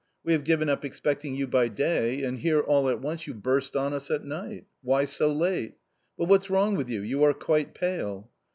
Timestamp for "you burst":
3.27-3.75